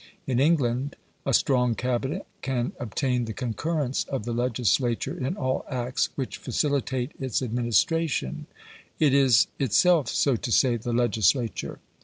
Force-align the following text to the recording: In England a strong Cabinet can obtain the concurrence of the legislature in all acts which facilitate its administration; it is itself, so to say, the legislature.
In 0.25 0.39
England 0.39 0.95
a 1.27 1.31
strong 1.35 1.75
Cabinet 1.75 2.25
can 2.41 2.71
obtain 2.79 3.25
the 3.25 3.33
concurrence 3.35 4.03
of 4.05 4.25
the 4.25 4.33
legislature 4.33 5.15
in 5.15 5.37
all 5.37 5.63
acts 5.69 6.09
which 6.15 6.37
facilitate 6.37 7.11
its 7.19 7.39
administration; 7.43 8.47
it 8.99 9.13
is 9.13 9.45
itself, 9.59 10.07
so 10.09 10.35
to 10.35 10.51
say, 10.51 10.75
the 10.75 10.91
legislature. 10.91 11.77